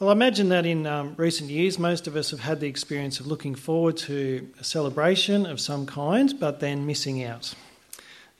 [0.00, 3.20] Well, I imagine that in um, recent years, most of us have had the experience
[3.20, 7.54] of looking forward to a celebration of some kind, but then missing out.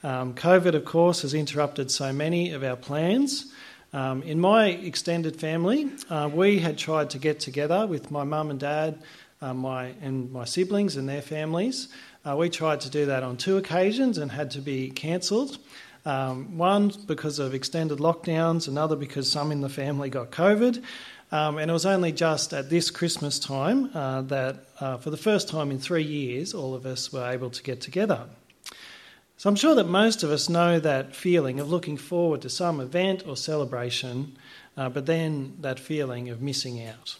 [0.02, 3.52] Um, COVID, of course, has interrupted so many of our plans.
[3.92, 8.50] Um, in my extended family, uh, we had tried to get together with my mum
[8.50, 8.98] and dad,
[9.40, 11.86] uh, my and my siblings and their families.
[12.24, 15.58] Uh, we tried to do that on two occasions and had to be cancelled.
[16.04, 20.82] Um, one because of extended lockdowns, another because some in the family got COVID.
[21.34, 25.16] Um, and it was only just at this Christmas time uh, that, uh, for the
[25.16, 28.26] first time in three years, all of us were able to get together.
[29.36, 32.78] So I'm sure that most of us know that feeling of looking forward to some
[32.78, 34.36] event or celebration,
[34.76, 37.16] uh, but then that feeling of missing out.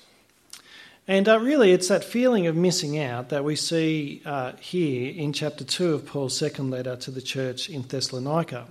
[1.09, 5.33] And uh, really, it's that feeling of missing out that we see uh, here in
[5.33, 8.69] chapter 2 of Paul's second letter to the church in Thessalonica.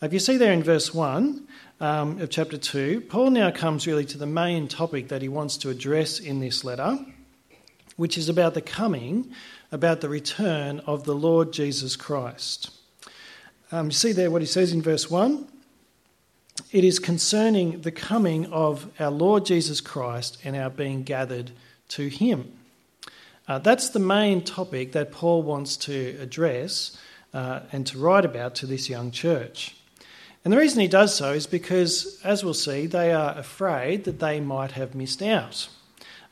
[0.00, 1.46] If you see there in verse 1,
[1.82, 5.56] um, of chapter 2, Paul now comes really to the main topic that he wants
[5.58, 6.96] to address in this letter,
[7.96, 9.32] which is about the coming,
[9.72, 12.70] about the return of the Lord Jesus Christ.
[13.72, 15.44] Um, you see there what he says in verse 1?
[16.70, 21.50] It is concerning the coming of our Lord Jesus Christ and our being gathered
[21.88, 22.52] to him.
[23.48, 26.96] Uh, that's the main topic that Paul wants to address
[27.34, 29.74] uh, and to write about to this young church.
[30.44, 34.18] And the reason he does so is because, as we'll see, they are afraid that
[34.18, 35.68] they might have missed out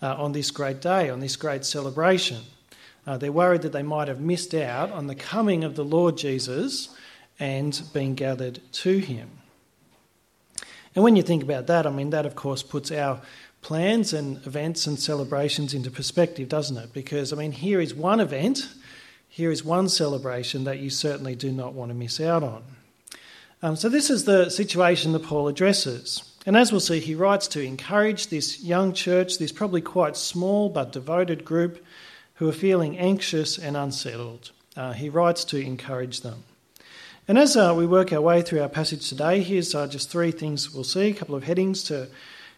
[0.03, 2.43] uh, on this great day, on this great celebration.
[3.07, 6.17] Uh, they're worried that they might have missed out on the coming of the Lord
[6.17, 6.95] Jesus
[7.39, 9.31] and being gathered to him.
[10.95, 13.21] And when you think about that, I mean, that of course puts our
[13.63, 16.93] plans and events and celebrations into perspective, doesn't it?
[16.93, 18.69] Because, I mean, here is one event,
[19.29, 22.65] here is one celebration that you certainly do not want to miss out on.
[23.63, 26.23] Um, so, this is the situation that Paul addresses.
[26.47, 30.71] And as we'll see, he writes to encourage this young church, this probably quite small
[30.71, 31.85] but devoted group
[32.35, 34.51] who are feeling anxious and unsettled.
[34.75, 36.45] Uh, he writes to encourage them.
[37.29, 40.31] And as uh, we work our way through our passage today, here's uh, just three
[40.31, 42.09] things we'll see, a couple of headings to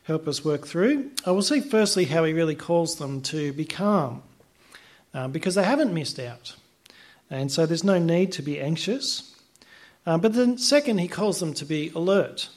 [0.04, 1.10] help us work through.
[1.26, 4.22] I will see firstly how he really calls them to be calm,
[5.12, 6.54] uh, because they haven't missed out.
[7.28, 9.31] And so there's no need to be anxious.
[10.04, 12.48] Uh, but then, second, he calls them to be alert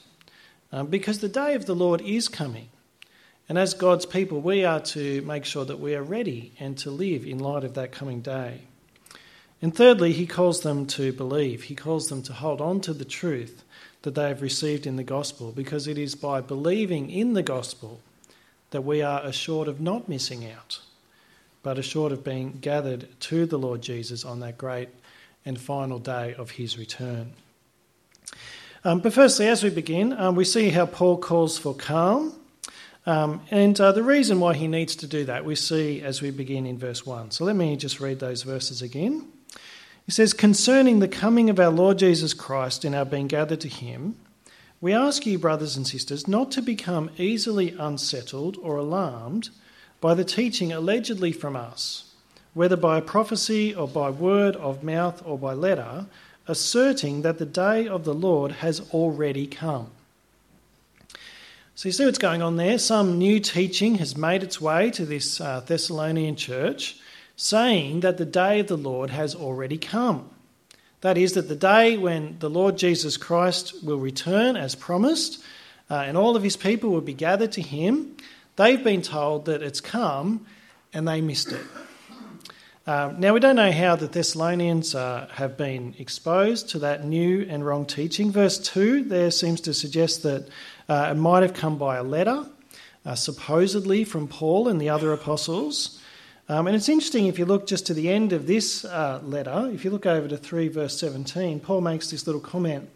[0.71, 2.69] uh, because the day of the Lord is coming.
[3.47, 6.89] And as God's people, we are to make sure that we are ready and to
[6.89, 8.61] live in light of that coming day.
[9.61, 11.63] And thirdly, he calls them to believe.
[11.63, 13.63] He calls them to hold on to the truth
[14.01, 17.99] that they have received in the gospel because it is by believing in the gospel
[18.71, 20.79] that we are assured of not missing out,
[21.63, 24.89] but assured of being gathered to the Lord Jesus on that great
[25.45, 27.33] and final day of his return.
[28.83, 32.33] Um, but firstly, as we begin, um, we see how Paul calls for calm.
[33.07, 36.31] Um, and uh, the reason why he needs to do that we see as we
[36.31, 37.31] begin in verse 1.
[37.31, 39.27] So let me just read those verses again.
[40.05, 43.67] He says, Concerning the coming of our Lord Jesus Christ and our being gathered to
[43.67, 44.15] him,
[44.81, 49.49] we ask you, brothers and sisters, not to become easily unsettled or alarmed
[50.01, 52.14] by the teaching allegedly from us
[52.55, 56.07] whether by prophecy or by word of mouth or by letter,
[56.47, 59.91] asserting that the day of the Lord has already come.
[61.75, 62.77] So you see what's going on there?
[62.77, 66.97] Some new teaching has made its way to this uh, Thessalonian church
[67.35, 70.29] saying that the day of the Lord has already come.
[71.01, 75.43] That is, that the day when the Lord Jesus Christ will return as promised
[75.89, 78.15] uh, and all of his people will be gathered to him,
[78.55, 80.45] they've been told that it's come
[80.93, 81.61] and they missed it.
[82.87, 87.41] Um, now, we don't know how the Thessalonians uh, have been exposed to that new
[87.49, 88.31] and wrong teaching.
[88.31, 90.47] Verse 2 there seems to suggest that
[90.87, 92.45] uh, it might have come by a letter,
[93.03, 95.99] uh, supposedly from Paul and the other apostles.
[96.47, 99.67] Um, and it's interesting if you look just to the end of this uh, letter,
[99.73, 102.87] if you look over to 3 verse 17, Paul makes this little comment.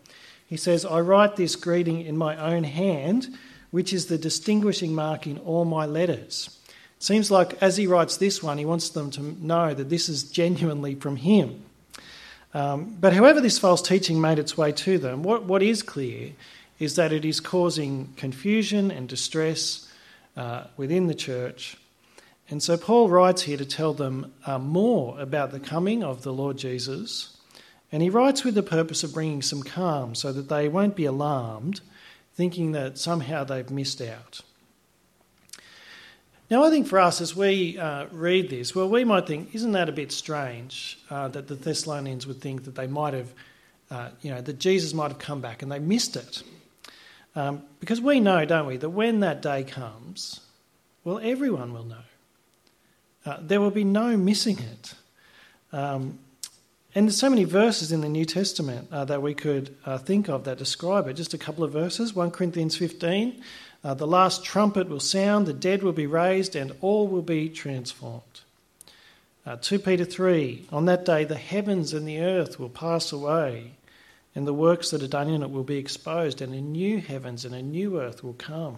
[0.45, 3.35] He says, I write this greeting in my own hand,
[3.71, 6.59] which is the distinguishing mark in all my letters.
[6.99, 10.23] Seems like as he writes this one, he wants them to know that this is
[10.23, 11.63] genuinely from him.
[12.53, 16.33] Um, but however this false teaching made its way to them, what, what is clear
[16.77, 19.91] is that it is causing confusion and distress
[20.35, 21.77] uh, within the church.
[22.49, 26.33] And so Paul writes here to tell them uh, more about the coming of the
[26.33, 27.37] Lord Jesus.
[27.91, 31.05] And he writes with the purpose of bringing some calm so that they won't be
[31.05, 31.81] alarmed,
[32.35, 34.41] thinking that somehow they've missed out.
[36.49, 39.73] Now, I think for us, as we uh, read this, well, we might think, isn't
[39.73, 43.31] that a bit strange uh, that the Thessalonians would think that they might have,
[43.91, 46.41] uh, you know, that Jesus might have come back and they missed it?
[47.35, 50.39] Um, because we know, don't we, that when that day comes,
[51.03, 52.03] well, everyone will know.
[53.27, 54.95] Uh, there will be no missing it.
[55.71, 56.17] Um,
[56.95, 60.27] and there's so many verses in the New Testament uh, that we could uh, think
[60.27, 61.13] of that describe it.
[61.13, 63.39] Just a couple of verses 1 Corinthians 15
[63.83, 67.47] uh, the last trumpet will sound, the dead will be raised, and all will be
[67.47, 68.41] transformed.
[69.45, 73.71] Uh, 2 Peter 3 On that day, the heavens and the earth will pass away,
[74.35, 77.45] and the works that are done in it will be exposed, and a new heavens
[77.45, 78.77] and a new earth will come.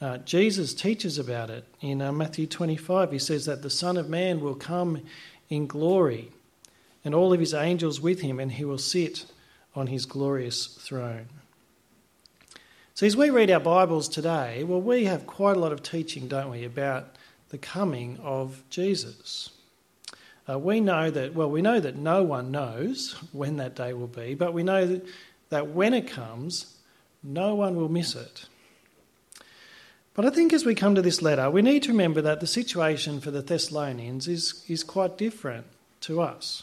[0.00, 3.12] Uh, Jesus teaches about it in uh, Matthew 25.
[3.12, 5.02] He says that the Son of Man will come
[5.48, 6.30] in glory,
[7.04, 9.26] and all of his angels with him, and he will sit
[9.74, 11.28] on his glorious throne.
[12.96, 16.28] So, as we read our Bibles today, well, we have quite a lot of teaching,
[16.28, 17.16] don't we, about
[17.50, 19.50] the coming of Jesus.
[20.48, 24.06] Uh, we know that, well, we know that no one knows when that day will
[24.06, 25.04] be, but we know that,
[25.50, 26.74] that when it comes,
[27.22, 28.46] no one will miss it.
[30.14, 32.46] But I think as we come to this letter, we need to remember that the
[32.46, 35.66] situation for the Thessalonians is, is quite different
[36.00, 36.62] to us.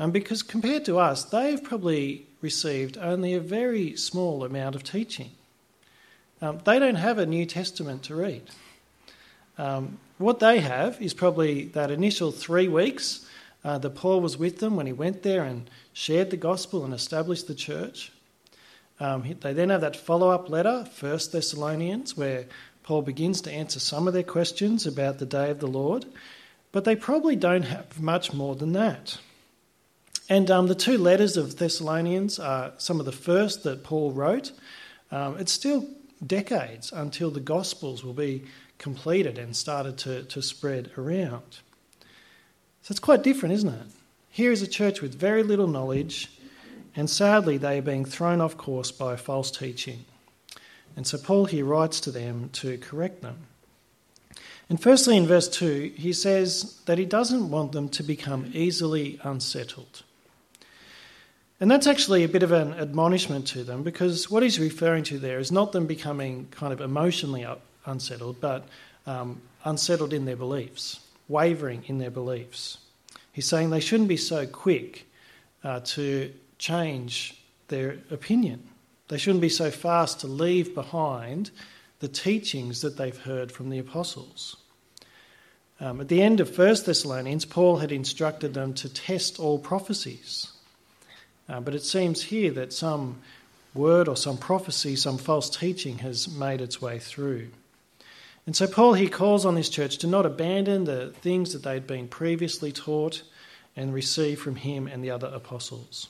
[0.00, 5.32] Um, because compared to us, they've probably received only a very small amount of teaching.
[6.40, 8.42] Um, they don't have a New Testament to read.
[9.58, 13.26] Um, what they have is probably that initial three weeks
[13.62, 16.94] uh, that Paul was with them when he went there and shared the gospel and
[16.94, 18.10] established the church.
[19.00, 22.46] Um, they then have that follow up letter, 1 Thessalonians, where
[22.84, 26.06] Paul begins to answer some of their questions about the day of the Lord,
[26.72, 29.18] but they probably don't have much more than that.
[30.30, 34.52] And um, the two letters of Thessalonians are some of the first that Paul wrote.
[35.10, 35.88] Um, it's still
[36.24, 38.44] decades until the Gospels will be
[38.78, 41.58] completed and started to, to spread around.
[42.82, 43.86] So it's quite different, isn't it?
[44.30, 46.30] Here is a church with very little knowledge,
[46.94, 50.04] and sadly, they are being thrown off course by false teaching.
[50.94, 53.48] And so Paul here writes to them to correct them.
[54.68, 59.18] And firstly, in verse 2, he says that he doesn't want them to become easily
[59.24, 60.04] unsettled.
[61.60, 65.18] And that's actually a bit of an admonishment to them because what he's referring to
[65.18, 67.46] there is not them becoming kind of emotionally
[67.84, 68.66] unsettled, but
[69.06, 72.78] um, unsettled in their beliefs, wavering in their beliefs.
[73.32, 75.06] He's saying they shouldn't be so quick
[75.62, 77.36] uh, to change
[77.68, 78.62] their opinion.
[79.08, 81.50] They shouldn't be so fast to leave behind
[81.98, 84.56] the teachings that they've heard from the apostles.
[85.78, 90.52] Um, at the end of 1 Thessalonians, Paul had instructed them to test all prophecies.
[91.50, 93.16] Uh, but it seems here that some
[93.74, 97.48] word or some prophecy, some false teaching has made its way through.
[98.46, 101.86] And so Paul he calls on this church to not abandon the things that they'd
[101.86, 103.22] been previously taught
[103.76, 106.08] and received from him and the other apostles.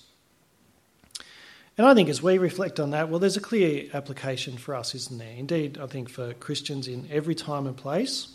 [1.79, 4.95] And I think as we reflect on that, well, there's a clear application for us,
[4.95, 5.35] isn't there?
[5.37, 8.29] Indeed, I think for Christians in every time and place,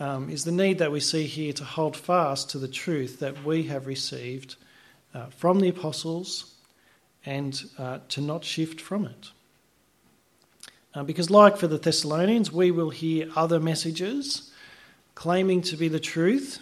[0.00, 3.44] um, is the need that we see here to hold fast to the truth that
[3.44, 4.56] we have received
[5.14, 6.54] uh, from the apostles
[7.24, 9.30] and uh, to not shift from it.
[10.94, 14.50] Uh, because, like for the Thessalonians, we will hear other messages
[15.14, 16.58] claiming to be the truth,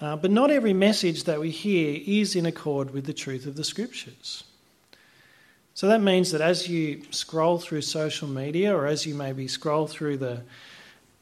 [0.00, 3.56] uh, but not every message that we hear is in accord with the truth of
[3.56, 4.44] the scriptures.
[5.74, 9.86] So that means that as you scroll through social media or as you maybe scroll
[9.86, 10.42] through the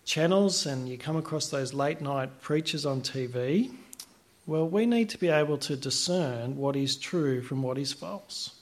[0.06, 3.70] channels and you come across those late night preachers on TV,
[4.46, 8.52] well, we need to be able to discern what is true from what is false.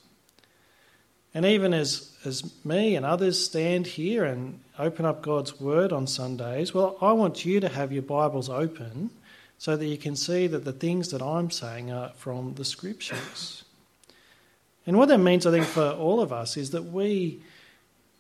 [1.34, 6.06] And even as, as me and others stand here and open up God's Word on
[6.06, 9.10] Sundays, well, I want you to have your Bibles open
[9.58, 13.64] so that you can see that the things that I'm saying are from the Scriptures.
[14.86, 17.42] And what that means, I think, for all of us is that we,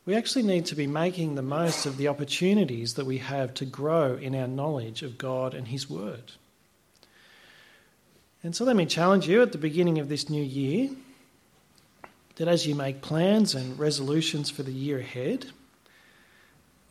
[0.06, 3.64] we actually need to be making the most of the opportunities that we have to
[3.64, 6.32] grow in our knowledge of God and His Word.
[8.44, 10.90] And so let me challenge you at the beginning of this new year
[12.36, 15.46] that as you make plans and resolutions for the year ahead,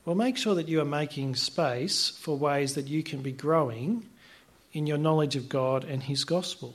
[0.03, 4.03] well, make sure that you are making space for ways that you can be growing
[4.73, 6.73] in your knowledge of God and His gospel.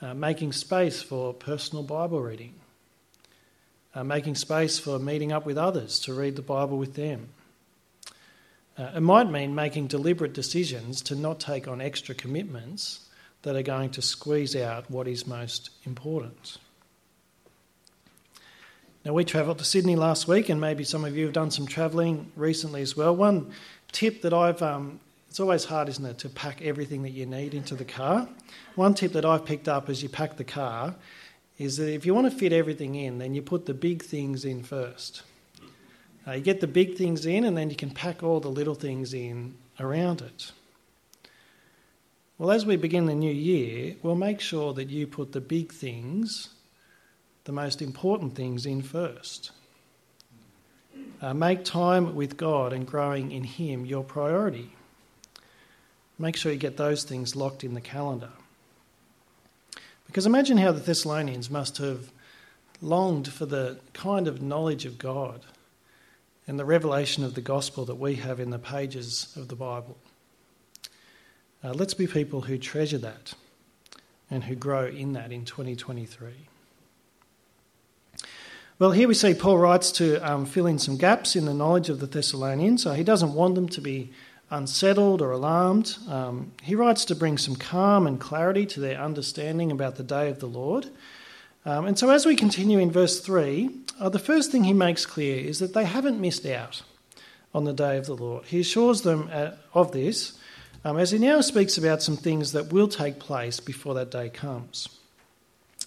[0.00, 2.54] Uh, making space for personal Bible reading,
[3.92, 7.30] uh, making space for meeting up with others to read the Bible with them.
[8.78, 13.08] Uh, it might mean making deliberate decisions to not take on extra commitments
[13.42, 16.58] that are going to squeeze out what is most important.
[19.04, 21.66] Now, we travelled to Sydney last week, and maybe some of you have done some
[21.66, 23.16] travelling recently as well.
[23.16, 23.50] One
[23.92, 25.00] tip that I've, um,
[25.30, 28.28] it's always hard, isn't it, to pack everything that you need into the car.
[28.74, 30.94] One tip that I've picked up as you pack the car
[31.58, 34.44] is that if you want to fit everything in, then you put the big things
[34.44, 35.22] in first.
[36.26, 38.74] Uh, you get the big things in, and then you can pack all the little
[38.74, 40.52] things in around it.
[42.38, 45.72] Well, as we begin the new year, we'll make sure that you put the big
[45.72, 46.50] things,
[47.44, 49.50] the most important things, in first.
[51.20, 54.72] Uh, make time with God and growing in Him your priority.
[56.18, 58.30] Make sure you get those things locked in the calendar.
[60.06, 62.10] Because imagine how the Thessalonians must have
[62.82, 65.44] longed for the kind of knowledge of God
[66.46, 69.96] and the revelation of the gospel that we have in the pages of the Bible.
[71.62, 73.34] Uh, let's be people who treasure that
[74.30, 76.30] and who grow in that in 2023.
[78.78, 81.90] Well, here we see Paul writes to um, fill in some gaps in the knowledge
[81.90, 82.82] of the Thessalonians.
[82.82, 84.10] So he doesn't want them to be
[84.50, 85.96] unsettled or alarmed.
[86.08, 90.30] Um, he writes to bring some calm and clarity to their understanding about the day
[90.30, 90.86] of the Lord.
[91.66, 93.68] Um, and so, as we continue in verse 3,
[94.00, 96.82] uh, the first thing he makes clear is that they haven't missed out
[97.54, 98.46] on the day of the Lord.
[98.46, 100.38] He assures them uh, of this
[100.84, 104.30] um, as he now speaks about some things that will take place before that day
[104.30, 104.88] comes.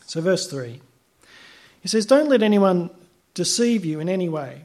[0.06, 0.80] So, verse 3
[1.82, 2.92] he says, Don't let anyone
[3.34, 4.62] deceive you in any way.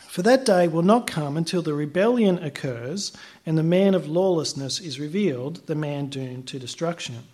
[0.00, 3.12] For that day will not come until the rebellion occurs
[3.46, 7.24] and the man of lawlessness is revealed, the man doomed to destruction.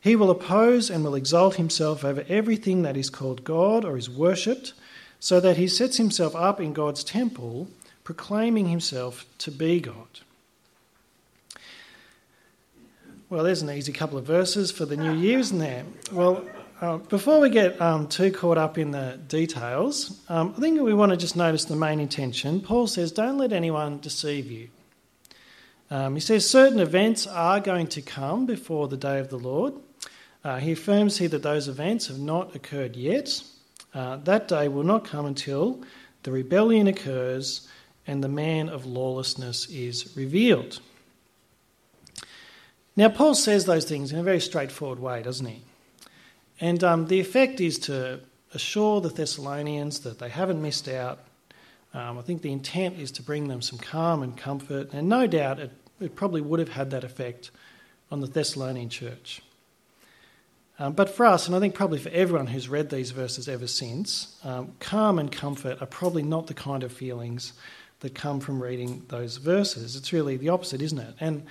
[0.00, 4.08] He will oppose and will exalt himself over everything that is called God or is
[4.08, 4.72] worshipped,
[5.18, 7.68] so that he sets himself up in God's temple,
[8.04, 10.20] proclaiming himself to be God.
[13.28, 15.84] Well, there's an easy couple of verses for the new year, isn't there?
[16.12, 16.44] Well,
[16.80, 20.94] uh, before we get um, too caught up in the details, um, I think we
[20.94, 22.60] want to just notice the main intention.
[22.60, 24.68] Paul says, Don't let anyone deceive you.
[25.90, 29.74] Um, he says certain events are going to come before the day of the Lord.
[30.46, 33.42] Uh, he affirms here that those events have not occurred yet.
[33.92, 35.82] Uh, that day will not come until
[36.22, 37.66] the rebellion occurs
[38.06, 40.78] and the man of lawlessness is revealed.
[42.94, 45.62] Now, Paul says those things in a very straightforward way, doesn't he?
[46.60, 48.20] And um, the effect is to
[48.54, 51.24] assure the Thessalonians that they haven't missed out.
[51.92, 55.26] Um, I think the intent is to bring them some calm and comfort, and no
[55.26, 57.50] doubt it, it probably would have had that effect
[58.12, 59.42] on the Thessalonian church.
[60.78, 63.66] Um, but for us, and I think probably for everyone who's read these verses ever
[63.66, 67.54] since, um, calm and comfort are probably not the kind of feelings
[68.00, 69.96] that come from reading those verses.
[69.96, 71.14] It's really the opposite, isn't it?
[71.18, 71.46] And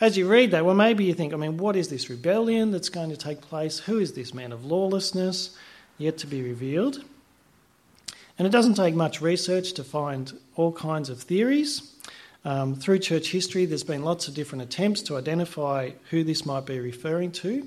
[0.00, 2.88] as you read that, well, maybe you think, I mean, what is this rebellion that's
[2.88, 3.80] going to take place?
[3.80, 5.56] Who is this man of lawlessness
[5.98, 7.02] yet to be revealed?
[8.38, 11.94] And it doesn't take much research to find all kinds of theories.
[12.44, 16.64] Um, through church history, there's been lots of different attempts to identify who this might
[16.64, 17.66] be referring to,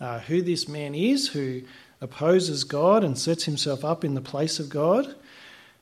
[0.00, 1.62] uh, who this man is who
[2.00, 5.14] opposes God and sets himself up in the place of God.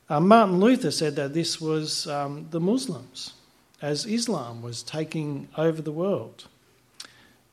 [0.09, 3.33] Uh, Martin Luther said that this was um, the Muslims
[3.81, 6.47] as Islam was taking over the world.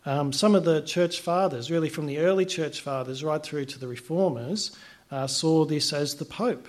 [0.05, 3.79] Um, some of the church fathers, really from the early church fathers right through to
[3.79, 4.77] the reformers,
[5.11, 6.69] uh, saw this as the Pope,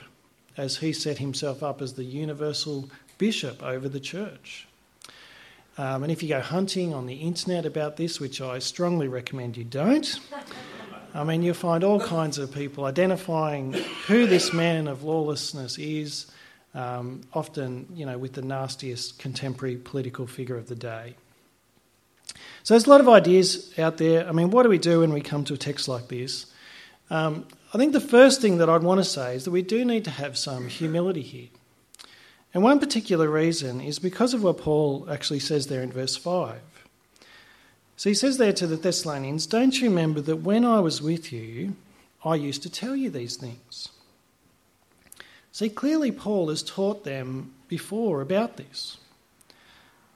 [0.57, 4.66] as he set himself up as the universal bishop over the church.
[5.77, 9.57] Um, and if you go hunting on the internet about this, which I strongly recommend
[9.57, 10.19] you don't,
[11.13, 13.73] I mean, you'll find all kinds of people identifying
[14.07, 16.31] who this man of lawlessness is
[16.73, 21.15] um, often, you know, with the nastiest contemporary political figure of the day.
[22.63, 24.27] So there's a lot of ideas out there.
[24.27, 26.47] I mean, what do we do when we come to a text like this?
[27.09, 29.85] Um, I think the first thing that I'd want to say is that we do
[29.85, 31.47] need to have some humility here.
[32.57, 36.59] And one particular reason is because of what Paul actually says there in verse 5.
[37.97, 41.31] So he says there to the Thessalonians, Don't you remember that when I was with
[41.31, 41.75] you,
[42.25, 43.89] I used to tell you these things?
[45.51, 48.97] See, clearly, Paul has taught them before about this.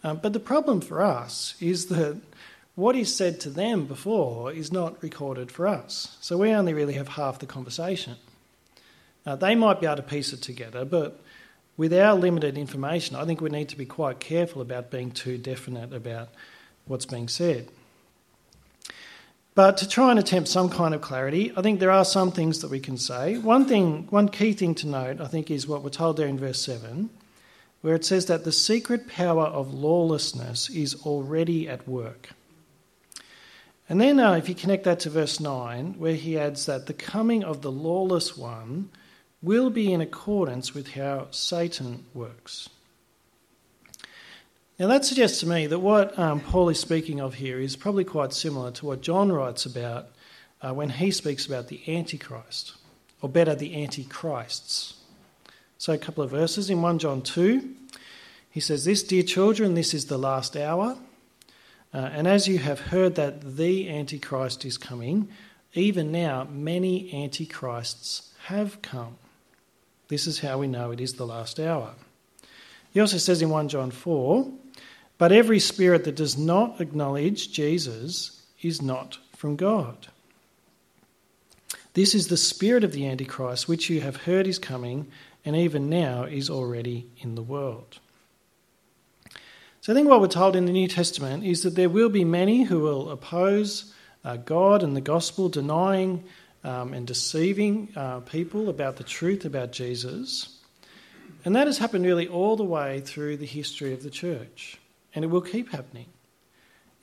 [0.03, 2.19] Um, but the problem for us is that
[2.73, 6.17] what he said to them before is not recorded for us.
[6.21, 8.15] So we only really have half the conversation.
[9.27, 11.21] Uh, they might be able to piece it together, but
[11.77, 15.37] with our limited information, I think we need to be quite careful about being too
[15.37, 16.29] definite about
[16.85, 17.69] what's being said.
[19.53, 22.61] But to try and attempt some kind of clarity, I think there are some things
[22.61, 23.37] that we can say.
[23.37, 26.39] One thing, one key thing to note, I think, is what we're told there in
[26.39, 27.09] verse 7,
[27.81, 32.29] where it says that the secret power of lawlessness is already at work.
[33.89, 36.93] And then, uh, if you connect that to verse 9, where he adds that the
[36.93, 38.89] coming of the lawless one
[39.41, 42.69] will be in accordance with how Satan works.
[44.77, 48.03] Now, that suggests to me that what um, Paul is speaking of here is probably
[48.03, 50.09] quite similar to what John writes about
[50.61, 52.73] uh, when he speaks about the Antichrist,
[53.21, 54.95] or better, the Antichrists.
[55.77, 57.75] So, a couple of verses in 1 John 2,
[58.49, 60.97] he says, This, dear children, this is the last hour.
[61.93, 65.29] Uh, and as you have heard that the Antichrist is coming,
[65.73, 69.17] even now many Antichrists have come.
[70.11, 71.93] This is how we know it is the last hour.
[72.91, 74.45] He also says in 1 John 4
[75.17, 80.07] But every spirit that does not acknowledge Jesus is not from God.
[81.93, 85.09] This is the spirit of the Antichrist, which you have heard is coming,
[85.45, 87.99] and even now is already in the world.
[89.79, 92.25] So I think what we're told in the New Testament is that there will be
[92.25, 93.93] many who will oppose
[94.25, 96.25] uh, God and the gospel, denying
[96.63, 100.59] um, and deceiving uh, people about the truth about Jesus.
[101.43, 104.79] And that has happened really all the way through the history of the church.
[105.13, 106.07] And it will keep happening.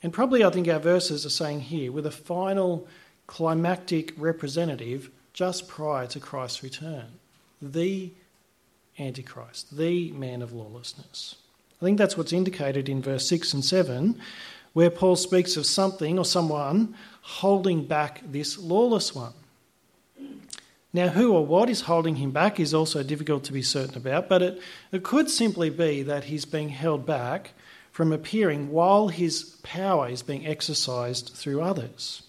[0.01, 2.87] And probably I think our verses are saying here, with a final
[3.27, 7.05] climactic representative just prior to Christ's return,
[7.61, 8.11] the
[8.97, 11.35] Antichrist, the man of lawlessness.
[11.81, 14.19] I think that's what's indicated in verse 6 and 7,
[14.73, 19.33] where Paul speaks of something or someone holding back this lawless one.
[20.91, 24.27] Now, who or what is holding him back is also difficult to be certain about,
[24.27, 27.51] but it, it could simply be that he's being held back
[27.91, 32.23] from appearing while his power is being exercised through others.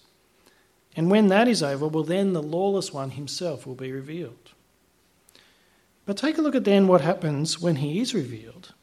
[0.97, 4.51] And when that is over, well, then the lawless one himself will be revealed.
[6.05, 8.75] But take a look at then what happens when he is revealed.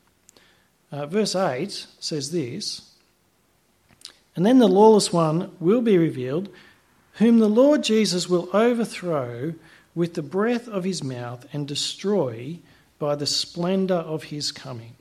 [0.92, 2.94] Uh, verse 8 says this
[4.36, 6.50] And then the lawless one will be revealed,
[7.18, 9.54] whom the Lord Jesus will overthrow
[9.96, 12.60] with the breath of his mouth and destroy
[13.00, 14.94] by the splendour of his coming.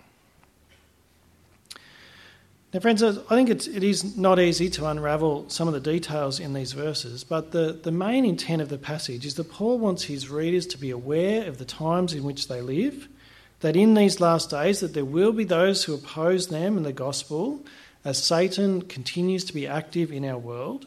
[2.72, 6.40] Now, friends, I think it's, it is not easy to unravel some of the details
[6.40, 10.04] in these verses, but the, the main intent of the passage is that Paul wants
[10.04, 13.08] his readers to be aware of the times in which they live,
[13.60, 16.92] that in these last days that there will be those who oppose them and the
[16.92, 17.64] gospel
[18.04, 20.86] as Satan continues to be active in our world.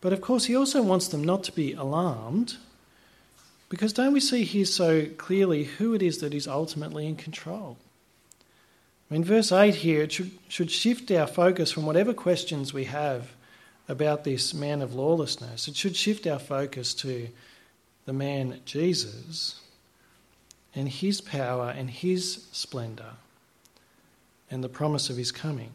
[0.00, 2.56] But of course, he also wants them not to be alarmed
[3.68, 7.76] because don't we see here so clearly who it is that is ultimately in control?
[9.10, 13.32] In verse 8 here, it should, should shift our focus from whatever questions we have
[13.88, 15.68] about this man of lawlessness.
[15.68, 17.28] It should shift our focus to
[18.04, 19.60] the man Jesus
[20.74, 23.14] and his power and his splendour
[24.50, 25.70] and the promise of his coming.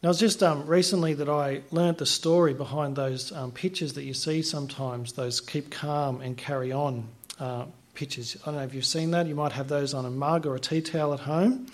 [0.00, 4.04] Now, it's just um, recently that I learnt the story behind those um, pictures that
[4.04, 7.08] you see sometimes, those keep calm and carry on
[7.40, 8.36] uh, pictures.
[8.42, 9.26] I don't know if you've seen that.
[9.26, 11.66] You might have those on a mug or a tea towel at home.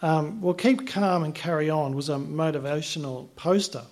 [0.00, 3.82] Um, well, Keep Calm and Carry On was a motivational poster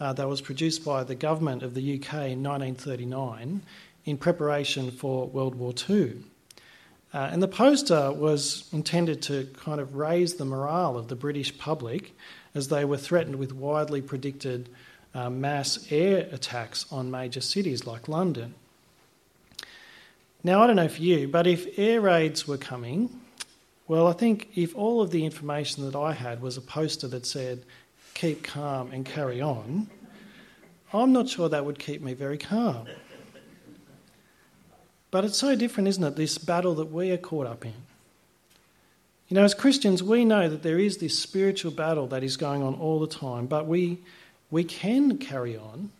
[0.00, 3.60] uh, that was produced by the government of the UK in 1939
[4.06, 6.16] in preparation for World War II.
[7.12, 11.56] Uh, and the poster was intended to kind of raise the morale of the British
[11.58, 12.14] public
[12.54, 14.68] as they were threatened with widely predicted
[15.14, 18.54] uh, mass air attacks on major cities like London.
[20.44, 23.20] Now, I don't know for you, but if air raids were coming,
[23.88, 27.26] well, I think if all of the information that I had was a poster that
[27.26, 27.64] said,
[28.14, 29.88] keep calm and carry on,
[30.92, 32.86] I'm not sure that would keep me very calm.
[35.10, 37.74] But it's so different, isn't it, this battle that we are caught up in?
[39.28, 42.62] You know, as Christians, we know that there is this spiritual battle that is going
[42.62, 43.98] on all the time, but we,
[44.50, 45.90] we can carry on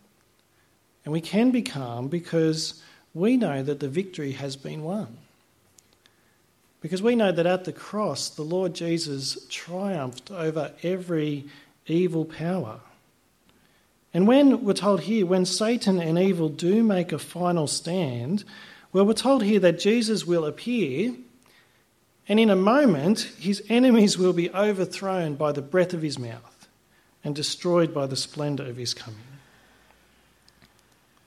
[1.05, 5.19] and we can be calm because we know that the victory has been won.
[6.81, 11.45] Because we know that at the cross, the Lord Jesus triumphed over every
[11.87, 12.81] evil power.
[14.15, 18.45] And when we're told here, when Satan and evil do make a final stand,
[18.93, 21.15] well, we're told here that Jesus will appear,
[22.29, 26.69] and in a moment, his enemies will be overthrown by the breath of his mouth
[27.25, 29.21] and destroyed by the splendour of his coming.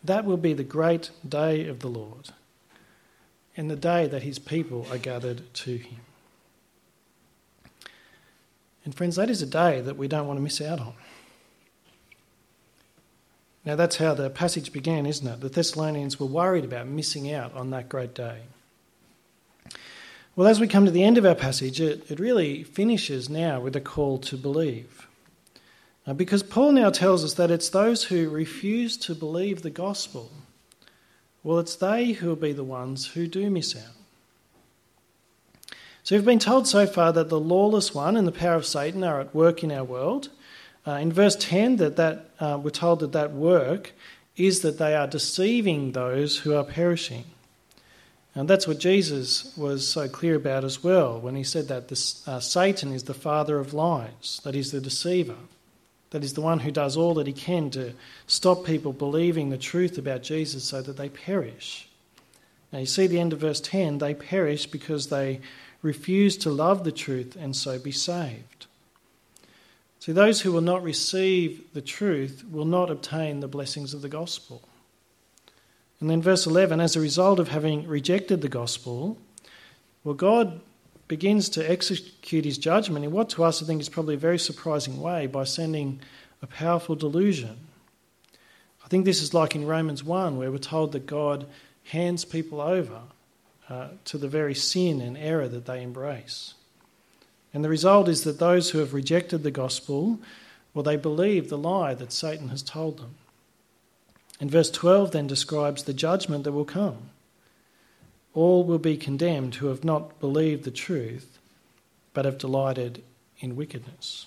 [0.04, 2.30] That will be the great day of the Lord
[3.58, 6.00] and the day that his people are gathered to him.
[8.86, 10.94] And, friends, that is a day that we don't want to miss out on.
[13.64, 15.40] Now, that's how the passage began, isn't it?
[15.40, 18.42] The Thessalonians were worried about missing out on that great day.
[20.36, 23.60] Well, as we come to the end of our passage, it, it really finishes now
[23.60, 25.08] with a call to believe.
[26.08, 30.32] Uh, because Paul now tells us that it's those who refuse to believe the gospel,
[31.44, 33.96] well, it's they who will be the ones who do miss out.
[36.04, 39.04] So we've been told so far that the lawless one and the power of Satan
[39.04, 40.30] are at work in our world.
[40.88, 43.92] Uh, in verse 10, that, that uh, we're told that that work
[44.38, 47.26] is that they are deceiving those who are perishing.
[48.34, 52.26] And that's what Jesus was so clear about as well when he said that this,
[52.28, 55.36] uh, Satan is the father of lies, that he's the deceiver,
[56.12, 57.94] that he's the one who does all that he can to
[58.28, 61.90] stop people believing the truth about Jesus so that they perish.
[62.72, 65.42] Now you see the end of verse 10 they perish because they
[65.82, 68.68] refuse to love the truth and so be saved.
[70.00, 74.10] See, those who will not receive the truth will not obtain the blessings of the
[74.10, 74.64] gospel.
[76.02, 79.18] And then, verse 11, as a result of having rejected the gospel,
[80.04, 80.60] well, God
[81.08, 84.40] begins to execute his judgment in what to us I think is probably a very
[84.40, 86.00] surprising way by sending
[86.42, 87.58] a powerful delusion.
[88.84, 91.46] I think this is like in Romans 1, where we're told that God
[91.84, 93.02] hands people over
[93.70, 96.56] uh, to the very sin and error that they embrace.
[97.54, 100.20] And the result is that those who have rejected the gospel,
[100.74, 103.16] well, they believe the lie that Satan has told them.
[104.42, 107.12] And verse 12 then describes the judgment that will come.
[108.34, 111.38] All will be condemned who have not believed the truth,
[112.14, 113.04] but have delighted
[113.40, 114.26] in wickedness.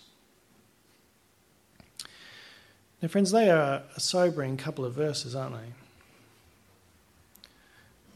[3.02, 5.72] Now, friends, they are a sobering couple of verses, aren't they?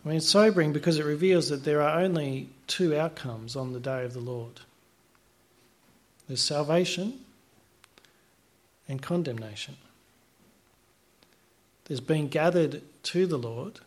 [0.05, 3.81] I mean, it's sobering because it reveals that there are only two outcomes on the
[3.81, 4.61] day of the Lord
[6.29, 7.21] there's salvation
[8.87, 9.79] and condemnation.
[11.89, 13.81] There's being gathered to the Lord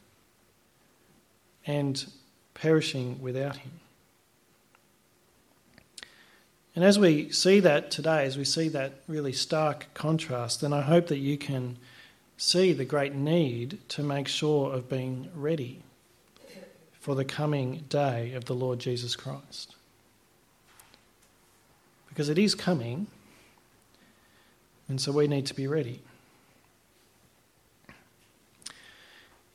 [1.65, 2.03] and
[2.55, 3.71] perishing without Him.
[6.75, 10.81] And as we see that today, as we see that really stark contrast, then I
[10.81, 11.77] hope that you can
[12.37, 15.83] see the great need to make sure of being ready
[16.93, 19.75] for the coming day of the Lord Jesus Christ.
[22.07, 23.07] Because it is coming,
[24.87, 26.01] and so we need to be ready.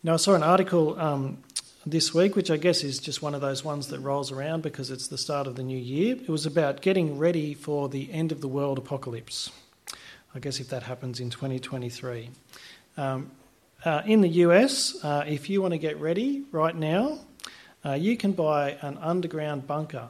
[0.03, 1.39] Now, I saw an article um,
[1.83, 4.91] this week, which I guess is just one of those ones that rolls around because
[4.91, 6.15] it's the start of the new year.
[6.15, 9.51] It was about getting ready for the end of the world apocalypse.
[10.35, 12.29] I guess if that happens in 2023.
[12.95, 13.31] Um,
[13.83, 17.17] uh, in the US, uh, if you want to get ready right now,
[17.83, 20.09] uh, you can buy an underground bunker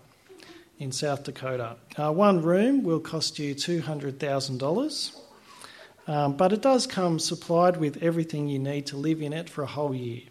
[0.79, 1.77] in South Dakota.
[1.95, 5.26] Uh, one room will cost you $200,000.
[6.07, 9.63] Um, but it does come supplied with everything you need to live in it for
[9.63, 10.21] a whole year.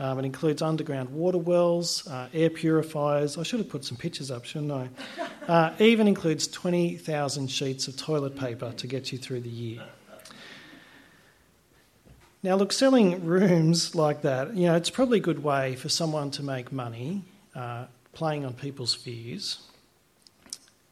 [0.00, 3.38] Um, it includes underground water wells, uh, air purifiers.
[3.38, 4.88] I should have put some pictures up, shouldn't I?
[5.44, 9.82] Uh, even includes 20,000 sheets of toilet paper to get you through the year.
[12.42, 16.30] Now, look, selling rooms like that, you know, it's probably a good way for someone
[16.30, 17.24] to make money
[17.54, 19.60] uh, playing on people's fears.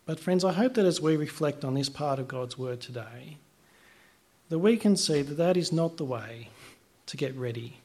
[0.04, 3.38] But, friends, I hope that as we reflect on this part of God's Word today,
[4.52, 6.50] that we can see that that is not the way
[7.06, 7.78] to get ready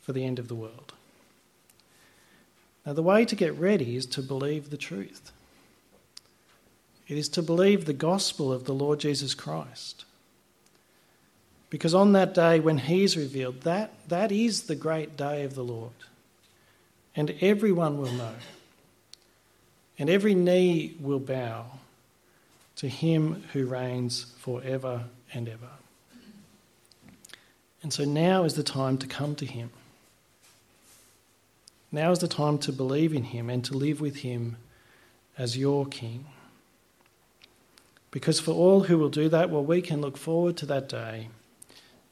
[0.00, 0.94] for the end of the world.
[2.84, 5.30] Now, the way to get ready is to believe the truth.
[7.06, 10.04] It is to believe the gospel of the Lord Jesus Christ.
[11.70, 15.54] Because on that day when He is revealed, that, that is the great day of
[15.54, 15.92] the Lord.
[17.14, 18.34] And everyone will know.
[20.00, 21.66] And every knee will bow
[22.76, 25.70] to Him who reigns forever and ever.
[27.82, 29.70] And so now is the time to come to Him.
[31.92, 34.56] Now is the time to believe in Him and to live with Him
[35.38, 36.26] as your King.
[38.10, 41.28] Because for all who will do that, well, we can look forward to that day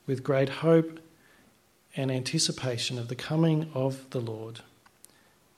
[0.06, 1.00] with great hope
[1.96, 4.60] and anticipation of the coming of the Lord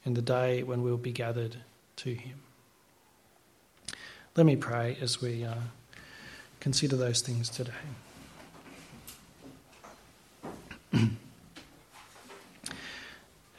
[0.05, 1.57] and the day when we'll be gathered
[1.97, 2.46] to Him.
[4.37, 5.55] Let me pray as we uh,
[6.61, 7.73] consider those things today.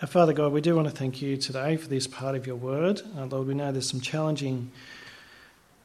[0.03, 2.57] Our Father God, we do want to thank you today for this part of your
[2.57, 3.01] word.
[3.17, 4.69] Uh, Lord, we know there's some challenging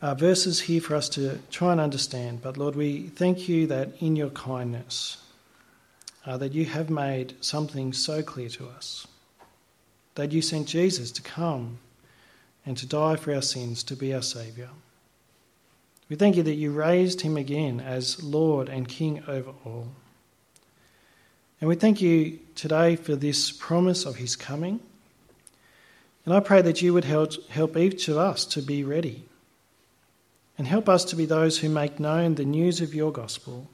[0.03, 3.93] uh, verses here for us to try and understand, but Lord, we thank you that
[4.01, 5.17] in your kindness,
[6.27, 9.07] uh, that you have made something so clear to us,
[10.17, 11.79] that you sent Jesus to come
[12.65, 14.69] and to die for our sins, to be our Saviour.
[16.09, 19.89] We thank you that you raised him again as Lord and King over all.
[21.61, 24.81] And we thank you today for this promise of his coming.
[26.25, 29.25] And I pray that you would help, help each of us to be ready
[30.59, 33.69] and help us to be those who make known the news of your gospel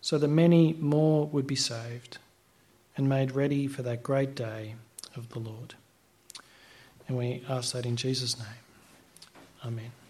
[0.00, 2.18] so that many more would be saved
[2.96, 4.74] and made ready for that great day
[5.16, 5.74] of the Lord.
[7.12, 8.46] And we ask that in Jesus' name.
[9.66, 10.01] Amen.